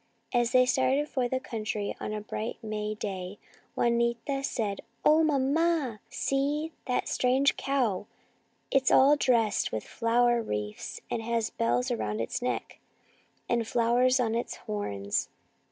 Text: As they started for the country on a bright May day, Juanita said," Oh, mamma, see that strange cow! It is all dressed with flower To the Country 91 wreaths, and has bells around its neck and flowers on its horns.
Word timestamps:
As 0.33 0.51
they 0.51 0.65
started 0.65 1.07
for 1.07 1.27
the 1.27 1.39
country 1.39 1.95
on 1.99 2.11
a 2.11 2.19
bright 2.21 2.57
May 2.63 2.95
day, 2.95 3.37
Juanita 3.75 4.43
said," 4.43 4.81
Oh, 5.05 5.23
mamma, 5.23 5.99
see 6.09 6.71
that 6.87 7.07
strange 7.07 7.55
cow! 7.55 8.07
It 8.71 8.81
is 8.81 8.89
all 8.89 9.15
dressed 9.15 9.71
with 9.71 9.83
flower 9.83 10.37
To 10.37 10.37
the 10.37 10.37
Country 10.45 10.55
91 10.57 10.57
wreaths, 10.69 11.01
and 11.11 11.21
has 11.21 11.49
bells 11.51 11.91
around 11.91 12.19
its 12.19 12.41
neck 12.41 12.79
and 13.47 13.67
flowers 13.67 14.19
on 14.19 14.33
its 14.33 14.55
horns. 14.55 15.29